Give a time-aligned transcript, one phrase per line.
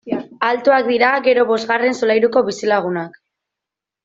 [0.45, 3.21] Altuak dira gero bosgarren solairuko bizilagunak!